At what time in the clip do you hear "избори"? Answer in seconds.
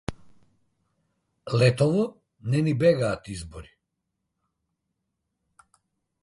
3.35-3.71